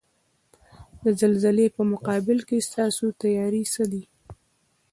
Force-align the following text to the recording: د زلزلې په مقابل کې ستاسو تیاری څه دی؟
د 1.03 1.05
زلزلې 1.21 1.67
په 1.75 1.81
مقابل 1.91 2.37
کې 2.47 2.65
ستاسو 2.67 3.05
تیاری 3.21 3.63
څه 3.73 3.83
دی؟ 3.91 4.03